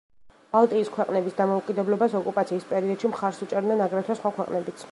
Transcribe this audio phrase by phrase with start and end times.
[0.53, 4.87] ბალტიის ქვეყნების დამოუკიდებლობას ოკუპაციის პერიოდში მხარს უჭერდნენ აგრეთვე სხვა ქვეყნებიც.